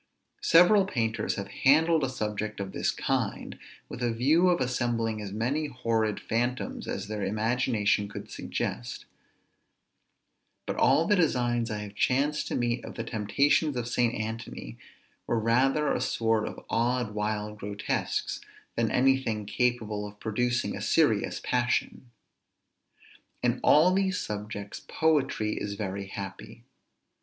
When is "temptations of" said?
13.03-13.87